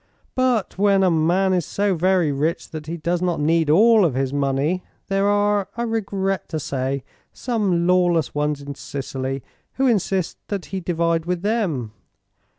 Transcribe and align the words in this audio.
But 0.33 0.79
when 0.79 1.03
a 1.03 1.11
man 1.11 1.53
is 1.53 1.63
so 1.63 1.93
very 1.93 2.31
rich 2.31 2.71
that 2.71 2.87
he 2.87 2.97
does 2.97 3.21
not 3.21 3.39
need 3.39 3.69
all 3.69 4.03
of 4.03 4.15
his 4.15 4.33
money, 4.33 4.83
there 5.09 5.27
are, 5.27 5.67
I 5.77 5.83
regret 5.83 6.49
to 6.49 6.59
say, 6.59 7.03
some 7.33 7.85
lawless 7.85 8.33
ones 8.33 8.63
in 8.63 8.73
Sicily 8.73 9.43
who 9.73 9.85
insist 9.85 10.39
that 10.47 10.65
he 10.73 10.79
divide 10.79 11.25
with 11.27 11.43
them. 11.43 11.91